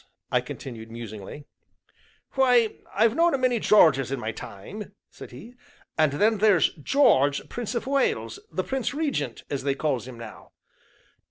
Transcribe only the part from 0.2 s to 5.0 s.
I continued musingly. "Why, I've knowed a many Georges in my time,"